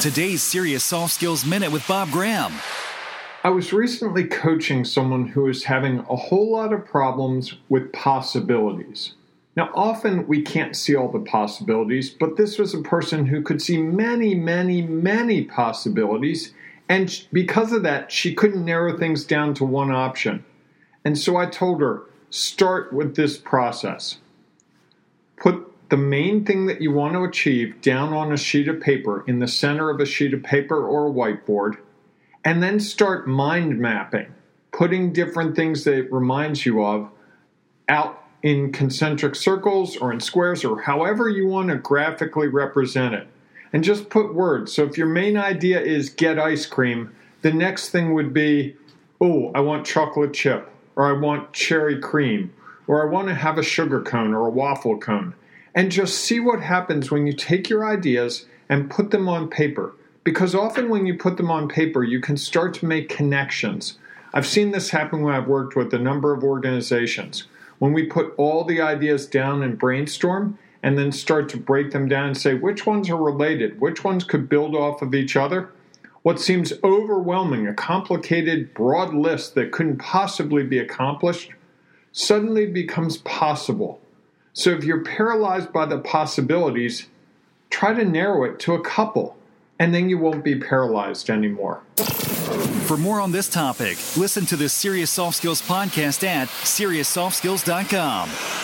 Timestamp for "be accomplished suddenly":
80.62-82.66